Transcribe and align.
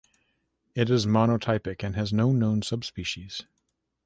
It 0.73 0.89
is 0.89 1.05
monotypic 1.05 1.83
and 1.83 1.95
has 1.95 2.11
no 2.11 2.31
known 2.31 2.63
subspecies. 2.63 3.43